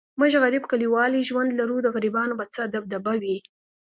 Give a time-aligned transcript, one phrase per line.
[0.19, 3.37] موږ غریب کلیوالي ژوند لرو، د غریبانو به څه دبدبه وي.